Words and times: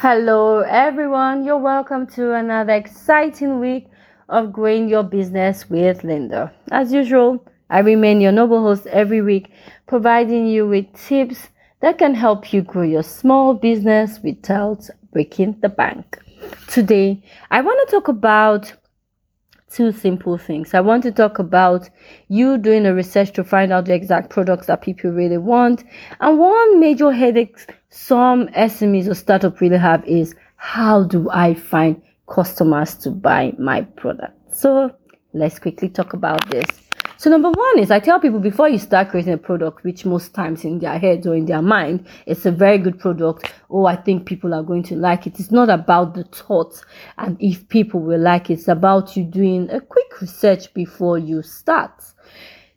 Hello, 0.00 0.60
everyone. 0.60 1.44
You're 1.44 1.58
welcome 1.58 2.06
to 2.14 2.32
another 2.34 2.72
exciting 2.72 3.58
week 3.58 3.88
of 4.28 4.52
growing 4.52 4.88
your 4.88 5.02
business 5.02 5.68
with 5.68 6.04
Linda. 6.04 6.52
As 6.70 6.92
usual, 6.92 7.44
I 7.68 7.80
remain 7.80 8.20
your 8.20 8.30
noble 8.30 8.62
host 8.62 8.86
every 8.86 9.22
week, 9.22 9.50
providing 9.88 10.46
you 10.46 10.68
with 10.68 10.86
tips 10.94 11.48
that 11.80 11.98
can 11.98 12.14
help 12.14 12.52
you 12.52 12.62
grow 12.62 12.84
your 12.84 13.02
small 13.02 13.54
business 13.54 14.20
without 14.22 14.88
breaking 15.12 15.58
the 15.62 15.68
bank. 15.68 16.16
Today, 16.68 17.20
I 17.50 17.60
want 17.60 17.88
to 17.88 17.96
talk 17.96 18.06
about 18.06 18.72
two 19.68 19.90
simple 19.90 20.38
things. 20.38 20.74
I 20.74 20.80
want 20.80 21.02
to 21.02 21.10
talk 21.10 21.40
about 21.40 21.90
you 22.28 22.56
doing 22.56 22.86
a 22.86 22.94
research 22.94 23.32
to 23.32 23.42
find 23.42 23.72
out 23.72 23.86
the 23.86 23.94
exact 23.94 24.30
products 24.30 24.68
that 24.68 24.80
people 24.80 25.10
really 25.10 25.38
want. 25.38 25.82
And 26.20 26.38
one 26.38 26.78
major 26.78 27.10
headache 27.10 27.58
some 27.90 28.48
SMEs 28.48 29.08
or 29.08 29.14
startup 29.14 29.60
really 29.60 29.78
have 29.78 30.04
is 30.06 30.34
how 30.56 31.04
do 31.04 31.30
I 31.30 31.54
find 31.54 32.02
customers 32.28 32.94
to 32.96 33.10
buy 33.10 33.54
my 33.58 33.82
product? 33.82 34.54
So 34.54 34.94
let's 35.32 35.58
quickly 35.58 35.88
talk 35.88 36.12
about 36.12 36.50
this. 36.50 36.66
So 37.16 37.30
number 37.30 37.50
one 37.50 37.78
is 37.80 37.90
I 37.90 37.98
tell 37.98 38.20
people 38.20 38.38
before 38.38 38.68
you 38.68 38.78
start 38.78 39.08
creating 39.08 39.32
a 39.32 39.38
product, 39.38 39.82
which 39.82 40.04
most 40.04 40.34
times 40.34 40.64
in 40.64 40.78
their 40.78 40.98
heads 40.98 41.26
or 41.26 41.34
in 41.34 41.46
their 41.46 41.62
mind, 41.62 42.06
it's 42.26 42.46
a 42.46 42.52
very 42.52 42.78
good 42.78 43.00
product. 43.00 43.52
Oh, 43.70 43.86
I 43.86 43.96
think 43.96 44.24
people 44.24 44.54
are 44.54 44.62
going 44.62 44.84
to 44.84 44.94
like 44.94 45.26
it. 45.26 45.40
It's 45.40 45.50
not 45.50 45.68
about 45.68 46.14
the 46.14 46.24
thoughts 46.24 46.84
and 47.16 47.36
if 47.40 47.68
people 47.68 48.00
will 48.00 48.20
like 48.20 48.50
it. 48.50 48.54
It's 48.54 48.68
about 48.68 49.16
you 49.16 49.24
doing 49.24 49.68
a 49.70 49.80
quick 49.80 50.20
research 50.20 50.72
before 50.74 51.18
you 51.18 51.42
start. 51.42 51.90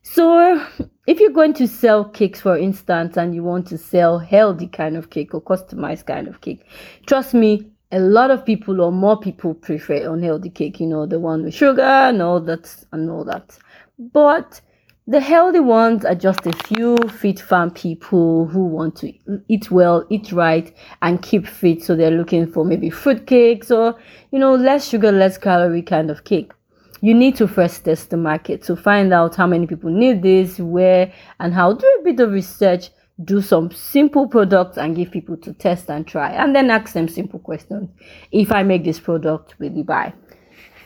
So 0.02 0.66
if 1.11 1.20
you're 1.20 1.29
going 1.29 1.53
to 1.55 1.67
sell 1.67 2.05
cakes, 2.05 2.39
for 2.39 2.57
instance, 2.57 3.17
and 3.17 3.35
you 3.35 3.43
want 3.43 3.67
to 3.67 3.77
sell 3.77 4.17
healthy 4.17 4.67
kind 4.67 4.95
of 4.95 5.09
cake 5.09 5.33
or 5.33 5.41
customized 5.41 6.05
kind 6.05 6.25
of 6.29 6.39
cake, 6.39 6.65
trust 7.05 7.33
me, 7.33 7.69
a 7.91 7.99
lot 7.99 8.31
of 8.31 8.45
people 8.45 8.79
or 8.79 8.93
more 8.93 9.19
people 9.19 9.53
prefer 9.53 10.09
unhealthy 10.13 10.49
cake, 10.49 10.80
you 10.80 10.88
know, 10.88 11.05
the 11.05 11.19
one 11.19 11.44
with 11.44 11.53
sugar 11.53 11.81
and 11.81 12.21
all 12.21 12.39
that 12.39 12.73
and 12.94 13.09
all 13.09 13.25
that. 13.25 13.59
But 13.99 14.61
the 15.05 15.19
healthy 15.19 15.59
ones 15.59 16.05
are 16.05 16.16
just 16.16 16.47
a 16.47 16.53
few 16.53 16.95
fit 17.09 17.41
farm 17.41 17.71
people 17.71 18.47
who 18.47 18.64
want 18.64 18.95
to 18.97 19.11
eat 19.49 19.69
well, 19.69 20.05
eat 20.09 20.31
right, 20.31 20.73
and 21.02 21.21
keep 21.21 21.45
fit. 21.45 21.83
So 21.83 21.93
they're 21.93 22.09
looking 22.09 22.49
for 22.49 22.64
maybe 22.64 22.89
fruit 22.89 23.27
cakes 23.27 23.69
or, 23.69 23.99
you 24.31 24.39
know, 24.39 24.55
less 24.55 24.88
sugar, 24.88 25.11
less 25.11 25.38
calorie 25.38 25.81
kind 25.81 26.09
of 26.09 26.23
cake. 26.23 26.53
You 27.02 27.13
need 27.16 27.35
to 27.38 27.47
first 27.47 27.83
test 27.83 28.11
the 28.11 28.17
market 28.17 28.61
to 28.63 28.75
find 28.75 29.11
out 29.11 29.35
how 29.35 29.47
many 29.47 29.67
people 29.67 29.89
need 29.89 30.21
this, 30.21 30.59
where, 30.59 31.11
and 31.39 31.53
how. 31.53 31.73
Do 31.73 31.97
a 31.99 32.03
bit 32.03 32.19
of 32.19 32.31
research, 32.31 32.89
do 33.23 33.41
some 33.41 33.71
simple 33.71 34.27
products, 34.27 34.77
and 34.77 34.95
give 34.95 35.11
people 35.11 35.35
to 35.38 35.53
test 35.53 35.89
and 35.89 36.08
try. 36.08 36.31
And 36.31 36.55
then 36.55 36.69
ask 36.69 36.93
them 36.93 37.08
simple 37.08 37.39
questions. 37.39 37.89
If 38.31 38.52
I 38.52 38.61
make 38.63 38.83
this 38.83 38.99
product, 38.99 39.55
will 39.59 39.71
you 39.71 39.83
buy? 39.83 40.13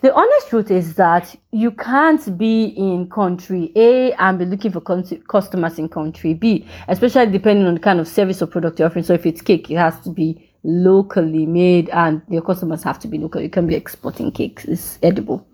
the 0.06 0.14
honest 0.14 0.50
truth 0.50 0.70
is 0.70 0.94
that 0.96 1.36
you 1.52 1.72
can't 1.72 2.38
be 2.38 2.66
in 2.78 3.10
country 3.10 3.72
A 3.76 4.14
and 4.14 4.38
be 4.38 4.46
looking 4.46 4.72
for 4.72 4.80
customers 4.80 5.80
in 5.80 5.90
country 5.90 6.36
B, 6.36 6.68
especially 6.88 7.32
depending 7.32 7.66
on 7.66 7.74
the 7.74 7.80
kind 7.80 8.00
of 8.00 8.08
service 8.08 8.40
or 8.40 8.46
product 8.46 8.78
you're 8.78 8.88
offering. 8.88 9.04
So 9.04 9.16
if 9.16 9.26
it's 9.26 9.42
cake, 9.42 9.72
it 9.72 9.78
has 9.78 10.00
to 10.02 10.12
be 10.12 10.54
locally 10.66 11.46
made 11.46 11.90
and 11.90 12.22
your 12.28 12.42
customers 12.42 12.84
have 12.84 13.00
to 13.00 13.08
be 13.08 13.18
local. 13.20 13.42
You 13.42 13.50
can 13.50 13.68
be 13.68 13.76
exporting 13.76 14.32
cakes, 14.32 14.66
it's 14.66 15.00
edible. 15.04 15.48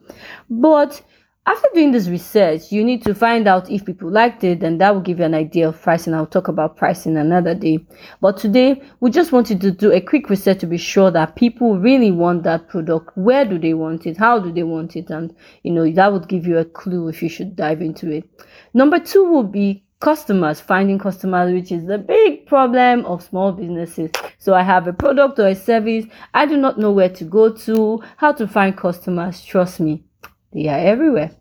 But 0.50 1.02
after 1.48 1.68
doing 1.73 1.92
this 1.92 2.08
research, 2.08 2.72
you 2.72 2.84
need 2.84 3.03
to 3.03 3.16
find 3.16 3.48
out 3.48 3.70
if 3.70 3.84
people 3.84 4.12
liked 4.12 4.44
it, 4.44 4.62
and 4.62 4.80
that 4.80 4.94
will 4.94 5.02
give 5.02 5.18
you 5.18 5.26
an 5.26 5.34
idea 5.34 5.68
of 5.68 5.81
pricing. 5.81 6.14
I'll 6.14 6.28
talk 6.28 6.48
about 6.48 6.78
pricing 6.78 7.18
another 7.18 7.56
day. 7.56 7.80
But 8.22 8.38
today, 8.38 8.81
we 9.00 9.09
just 9.09 9.31
wanted 9.31 9.59
to 9.62 9.72
do 9.72 9.92
a 9.92 10.00
quick 10.00 10.30
research 10.30 10.59
to 10.59 10.68
be 10.68 10.78
sure 10.78 11.09
that 11.09 11.36
people 11.36 11.80
really 11.80 12.12
want 12.12 12.44
that 12.44 12.68
product. 12.70 13.18
Where 13.18 13.44
do 13.44 13.58
they 13.58 13.73
want 13.73 14.06
it? 14.06 14.18
How 14.18 14.38
do 14.38 14.52
they 14.52 14.64
want 14.64 14.96
it? 14.96 15.09
And, 15.09 15.36
you 15.64 15.72
know, 15.72 15.92
that 15.92 16.14
would 16.14 16.28
give 16.28 16.46
you 16.46 16.59
a 16.59 16.66
clue 16.66 17.08
if 17.08 17.23
you 17.23 17.28
should 17.28 17.56
dive 17.56 17.81
into 17.81 18.12
it. 18.12 18.30
Number 18.75 19.00
two 19.00 19.24
will 19.24 19.44
be 19.44 19.84
customers, 20.00 20.62
finding 20.62 21.00
customers, 21.00 21.52
which 21.52 21.72
is 21.72 21.86
the 21.86 21.97
big 21.97 22.31
problem 22.51 23.06
of 23.06 23.23
small 23.23 23.53
businesses. 23.53 24.12
So 24.38 24.53
I 24.53 24.62
have 24.62 24.85
a 24.85 24.91
product 24.91 25.39
or 25.39 25.47
a 25.47 25.56
service. 25.56 26.06
I 26.34 26.45
do 26.45 26.57
not 26.57 26.78
know 26.78 26.91
where 26.91 27.07
to 27.07 27.23
go 27.23 27.50
to, 27.50 28.03
how 28.17 28.34
to 28.34 28.45
find 28.45 28.75
customers. 28.75 29.41
Trust 29.41 29.79
me 29.79 30.03
they 30.51 30.67
are 30.67 30.78
everywhere. 30.78 31.31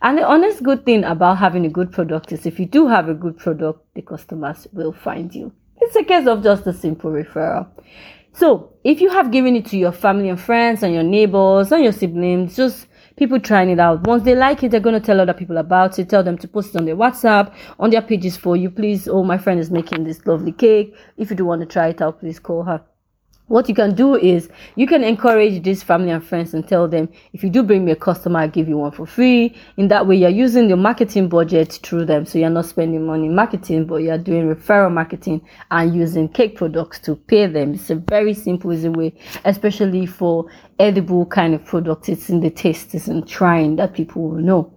And 0.00 0.16
the 0.16 0.24
honest 0.24 0.62
good 0.62 0.86
thing 0.86 1.02
about 1.02 1.38
having 1.38 1.66
a 1.66 1.68
good 1.68 1.90
product 1.90 2.30
is 2.30 2.46
if 2.46 2.60
you 2.60 2.66
do 2.66 2.86
have 2.86 3.08
a 3.08 3.14
good 3.14 3.36
product, 3.36 3.80
the 3.94 4.02
customers 4.02 4.68
will 4.72 4.92
find 4.92 5.34
you. 5.34 5.52
It's 5.80 5.96
a 5.96 6.04
case 6.04 6.28
of 6.28 6.44
just 6.44 6.68
a 6.68 6.72
simple 6.72 7.10
referral. 7.10 7.66
So 8.32 8.72
if 8.84 9.00
you 9.00 9.10
have 9.10 9.32
given 9.32 9.56
it 9.56 9.66
to 9.70 9.76
your 9.76 9.90
family 9.90 10.28
and 10.28 10.40
friends 10.40 10.84
and 10.84 10.94
your 10.94 11.02
neighbors 11.02 11.72
and 11.72 11.82
your 11.82 11.92
siblings, 11.92 12.54
just 12.54 12.86
people 13.20 13.38
trying 13.38 13.68
it 13.68 13.78
out. 13.78 14.06
Once 14.06 14.24
they 14.24 14.34
like 14.34 14.62
it, 14.62 14.70
they're 14.70 14.80
going 14.80 14.98
to 14.98 15.06
tell 15.06 15.20
other 15.20 15.34
people 15.34 15.58
about 15.58 15.98
it. 15.98 16.08
Tell 16.08 16.24
them 16.24 16.38
to 16.38 16.48
post 16.48 16.74
it 16.74 16.78
on 16.78 16.86
their 16.86 16.96
WhatsApp, 16.96 17.54
on 17.78 17.90
their 17.90 18.00
pages 18.00 18.38
for 18.38 18.56
you. 18.56 18.70
Please, 18.70 19.06
oh, 19.06 19.22
my 19.22 19.36
friend 19.36 19.60
is 19.60 19.70
making 19.70 20.04
this 20.04 20.26
lovely 20.26 20.52
cake. 20.52 20.96
If 21.18 21.28
you 21.28 21.36
do 21.36 21.44
want 21.44 21.60
to 21.60 21.66
try 21.66 21.88
it 21.88 22.00
out, 22.00 22.18
please 22.18 22.38
call 22.38 22.62
her 22.62 22.80
what 23.50 23.68
you 23.68 23.74
can 23.74 23.96
do 23.96 24.14
is 24.14 24.48
you 24.76 24.86
can 24.86 25.02
encourage 25.02 25.64
this 25.64 25.82
family 25.82 26.12
and 26.12 26.24
friends 26.24 26.54
and 26.54 26.68
tell 26.68 26.86
them 26.86 27.08
if 27.32 27.42
you 27.42 27.50
do 27.50 27.64
bring 27.64 27.84
me 27.84 27.90
a 27.90 27.96
customer 27.96 28.38
i'll 28.38 28.48
give 28.48 28.68
you 28.68 28.78
one 28.78 28.92
for 28.92 29.06
free. 29.06 29.56
In 29.76 29.88
that 29.88 30.06
way 30.06 30.14
you're 30.14 30.30
using 30.30 30.68
your 30.68 30.76
marketing 30.76 31.28
budget 31.28 31.80
through 31.82 32.04
them 32.04 32.24
so 32.26 32.38
you're 32.38 32.48
not 32.48 32.66
spending 32.66 33.04
money 33.04 33.28
marketing 33.28 33.86
but 33.86 33.96
you're 33.96 34.18
doing 34.18 34.54
referral 34.54 34.92
marketing 34.92 35.40
and 35.72 35.92
using 35.92 36.28
cake 36.28 36.54
products 36.56 37.00
to 37.00 37.16
pay 37.16 37.48
them. 37.48 37.74
It's 37.74 37.90
a 37.90 37.96
very 37.96 38.34
simple 38.34 38.72
easy 38.72 38.88
way 38.88 39.14
especially 39.44 40.06
for 40.06 40.46
edible 40.78 41.26
kind 41.26 41.52
of 41.52 41.64
products. 41.64 42.08
It's 42.08 42.30
in 42.30 42.40
the 42.40 42.50
taste 42.50 42.94
it's 42.94 43.08
in 43.08 43.26
trying 43.26 43.74
that 43.76 43.94
people 43.94 44.28
will 44.28 44.40
know. 44.40 44.72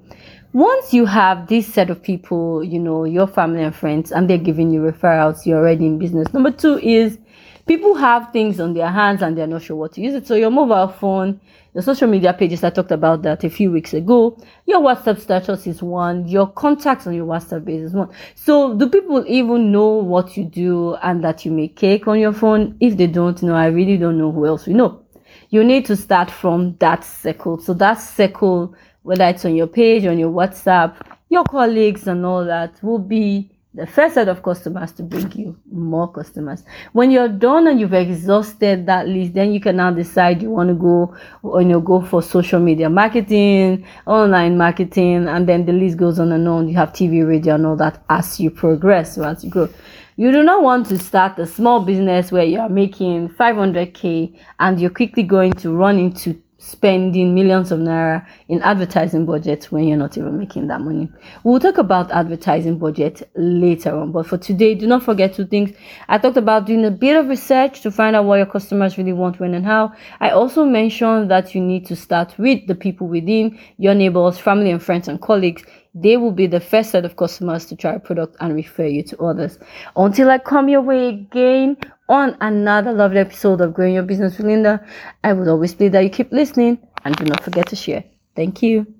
Once 0.53 0.93
you 0.93 1.05
have 1.05 1.47
this 1.47 1.71
set 1.71 1.91
of 1.91 2.01
people 2.01 2.63
you 2.63 2.79
know 2.79 3.03
your 3.03 3.27
family 3.27 3.61
and 3.61 3.75
friends 3.75 4.11
and 4.11 4.27
they're 4.27 4.37
giving 4.39 4.71
you 4.71 4.81
referrals 4.81 5.45
you're 5.45 5.59
already 5.59 5.85
in 5.85 5.99
business. 5.99 6.33
Number 6.33 6.49
two 6.49 6.79
is 6.79 7.19
people 7.65 7.95
have 7.95 8.31
things 8.31 8.59
on 8.59 8.73
their 8.73 8.89
hands 8.89 9.21
and 9.21 9.37
they're 9.37 9.47
not 9.47 9.61
sure 9.61 9.75
what 9.75 9.93
to 9.93 10.01
use 10.01 10.13
it. 10.13 10.27
So 10.27 10.35
your 10.35 10.51
mobile 10.51 10.87
phone, 10.87 11.39
the 11.73 11.81
social 11.81 12.07
media 12.07 12.33
pages, 12.33 12.63
I 12.63 12.69
talked 12.69 12.91
about 12.91 13.21
that 13.23 13.43
a 13.43 13.49
few 13.49 13.71
weeks 13.71 13.93
ago. 13.93 14.37
Your 14.65 14.81
WhatsApp 14.81 15.19
status 15.19 15.65
is 15.65 15.81
one. 15.81 16.27
Your 16.27 16.47
contacts 16.47 17.07
on 17.07 17.13
your 17.13 17.25
WhatsApp 17.25 17.65
base 17.65 17.81
is 17.81 17.93
one. 17.93 18.09
So 18.35 18.75
do 18.77 18.89
people 18.89 19.23
even 19.27 19.71
know 19.71 19.87
what 19.87 20.37
you 20.37 20.43
do 20.43 20.95
and 20.95 21.23
that 21.23 21.45
you 21.45 21.51
make 21.51 21.75
cake 21.75 22.07
on 22.07 22.19
your 22.19 22.33
phone? 22.33 22.77
If 22.79 22.97
they 22.97 23.07
don't 23.07 23.41
know, 23.41 23.55
I 23.55 23.67
really 23.67 23.97
don't 23.97 24.17
know 24.17 24.31
who 24.31 24.45
else 24.45 24.67
we 24.67 24.73
know. 24.73 25.01
You 25.49 25.63
need 25.63 25.85
to 25.85 25.95
start 25.95 26.29
from 26.29 26.75
that 26.79 27.03
circle. 27.03 27.59
So 27.59 27.73
that 27.75 27.95
circle, 27.95 28.75
whether 29.03 29.25
it's 29.25 29.45
on 29.45 29.55
your 29.55 29.67
page, 29.67 30.05
on 30.05 30.19
your 30.19 30.31
WhatsApp, 30.31 30.95
your 31.29 31.43
colleagues 31.45 32.07
and 32.07 32.25
all 32.25 32.45
that 32.45 32.83
will 32.83 32.99
be 32.99 33.49
the 33.75 33.87
first 33.87 34.13
set 34.13 34.27
of 34.27 34.43
customers 34.43 34.91
to 34.91 35.03
bring 35.03 35.31
you 35.31 35.57
more 35.71 36.11
customers. 36.11 36.63
When 36.91 37.09
you're 37.09 37.27
done 37.27 37.67
and 37.67 37.79
you've 37.79 37.93
exhausted 37.93 38.85
that 38.85 39.07
list, 39.07 39.33
then 39.33 39.51
you 39.51 39.59
can 39.59 39.77
now 39.77 39.89
decide 39.91 40.43
you 40.43 40.51
want 40.51 40.69
to 40.69 40.75
go 40.75 41.15
on 41.43 41.69
you 41.69 41.81
go 41.81 42.01
for 42.01 42.21
social 42.21 42.59
media 42.59 42.89
marketing, 42.89 43.85
online 44.05 44.57
marketing, 44.57 45.27
and 45.27 45.49
then 45.49 45.65
the 45.65 45.73
list 45.73 45.97
goes 45.97 46.19
on 46.19 46.31
and 46.31 46.47
on. 46.47 46.67
You 46.67 46.75
have 46.75 46.93
TV, 46.93 47.27
radio, 47.27 47.55
and 47.55 47.65
all 47.65 47.75
that 47.77 48.03
as 48.09 48.39
you 48.39 48.51
progress, 48.51 49.15
so 49.15 49.23
as 49.23 49.43
you 49.43 49.49
grow. 49.49 49.69
You 50.15 50.31
do 50.31 50.43
not 50.43 50.61
want 50.61 50.85
to 50.87 50.99
start 50.99 51.39
a 51.39 51.47
small 51.47 51.79
business 51.79 52.31
where 52.31 52.43
you 52.43 52.59
are 52.59 52.69
making 52.69 53.29
500k 53.29 54.37
and 54.59 54.79
you're 54.79 54.91
quickly 54.91 55.23
going 55.23 55.53
to 55.53 55.73
run 55.73 55.97
into 55.97 56.39
spending 56.63 57.35
millions 57.35 57.73
of 57.73 57.79
naira 57.79 58.25
in 58.47 58.61
advertising 58.61 59.25
budgets 59.25 59.69
when 59.69 59.85
you're 59.85 59.97
not 59.97 60.17
even 60.17 60.37
making 60.37 60.67
that 60.67 60.79
money. 60.79 61.11
We'll 61.43 61.59
talk 61.59 61.77
about 61.77 62.09
advertising 62.11 62.77
budget 62.77 63.29
later 63.35 63.93
on, 63.93 64.13
but 64.13 64.27
for 64.27 64.37
today, 64.37 64.73
do 64.73 64.87
not 64.87 65.03
forget 65.03 65.33
two 65.33 65.45
things. 65.45 65.75
I 66.07 66.17
talked 66.17 66.37
about 66.37 66.65
doing 66.65 66.85
a 66.85 66.91
bit 66.91 67.17
of 67.17 67.27
research 67.27 67.81
to 67.81 67.91
find 67.91 68.15
out 68.15 68.25
what 68.25 68.37
your 68.37 68.45
customers 68.45 68.97
really 68.97 69.11
want, 69.11 69.41
when, 69.41 69.53
and 69.53 69.65
how. 69.65 69.91
I 70.21 70.29
also 70.29 70.63
mentioned 70.63 71.29
that 71.31 71.53
you 71.53 71.59
need 71.59 71.85
to 71.87 71.97
start 71.97 72.33
with 72.37 72.65
the 72.67 72.75
people 72.75 73.07
within 73.07 73.59
your 73.77 73.93
neighbors, 73.93 74.39
family, 74.39 74.71
and 74.71 74.81
friends 74.81 75.09
and 75.09 75.21
colleagues 75.21 75.63
they 75.95 76.17
will 76.17 76.31
be 76.31 76.47
the 76.47 76.59
first 76.59 76.91
set 76.91 77.05
of 77.05 77.15
customers 77.15 77.65
to 77.65 77.75
try 77.75 77.93
a 77.93 77.99
product 77.99 78.35
and 78.39 78.55
refer 78.55 78.85
you 78.85 79.03
to 79.03 79.17
others. 79.23 79.59
Until 79.95 80.29
I 80.29 80.39
come 80.39 80.69
your 80.69 80.81
way 80.81 81.09
again 81.09 81.77
on 82.09 82.35
another 82.41 82.91
lovely 82.91 83.19
episode 83.19 83.61
of 83.61 83.73
Growing 83.73 83.93
Your 83.93 84.03
Business 84.03 84.37
with 84.37 84.47
Linda, 84.47 84.85
I 85.23 85.33
would 85.33 85.47
always 85.47 85.73
plead 85.73 85.91
that 85.91 86.03
you 86.03 86.09
keep 86.09 86.31
listening 86.31 86.79
and 87.05 87.15
do 87.15 87.25
not 87.25 87.43
forget 87.43 87.67
to 87.67 87.75
share. 87.75 88.03
Thank 88.35 88.61
you. 88.61 88.93